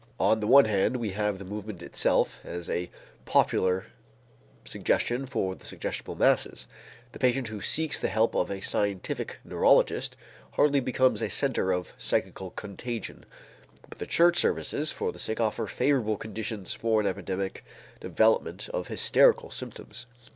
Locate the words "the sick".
15.11-15.39